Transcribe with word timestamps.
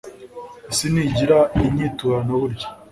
isi 0.71 0.85
ntigira 0.93 1.39
inyiturano 1.65 2.31
burya 2.41 2.67